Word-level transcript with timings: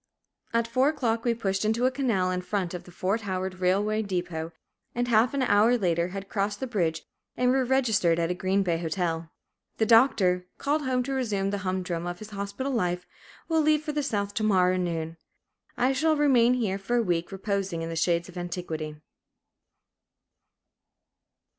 At 0.51 0.67
four 0.67 0.89
o'clock 0.89 1.23
we 1.23 1.35
pushed 1.35 1.63
into 1.63 1.85
a 1.85 1.91
canal 1.91 2.31
in 2.31 2.41
front 2.41 2.73
of 2.73 2.85
the 2.85 2.91
Fort 2.91 3.21
Howard 3.21 3.59
railway 3.59 4.01
depot, 4.01 4.51
and 4.95 5.07
half 5.07 5.35
an 5.35 5.43
hour 5.43 5.77
later 5.77 6.07
had 6.07 6.27
crossed 6.27 6.59
the 6.59 6.65
bridge 6.65 7.03
and 7.37 7.51
were 7.51 7.63
registered 7.63 8.17
at 8.17 8.31
a 8.31 8.33
Green 8.33 8.63
Bay 8.63 8.79
hotel. 8.79 9.29
The 9.77 9.85
Doctor, 9.85 10.47
called 10.57 10.81
home 10.85 11.03
to 11.03 11.13
resume 11.13 11.51
the 11.51 11.59
humdrum 11.59 12.07
of 12.07 12.17
his 12.17 12.31
hospital 12.31 12.71
life, 12.71 13.05
will 13.47 13.61
leave 13.61 13.83
for 13.83 13.91
the 13.91 14.01
South 14.01 14.33
to 14.33 14.43
morrow 14.43 14.75
noon. 14.77 15.17
I 15.77 15.93
shall 15.93 16.17
remain 16.17 16.55
here 16.55 16.79
for 16.79 16.95
a 16.95 17.03
week, 17.03 17.31
reposing 17.31 17.83
in 17.83 17.89
the 17.89 17.95
shades 17.95 18.27
of 18.27 18.35
antiquity. 18.39 18.95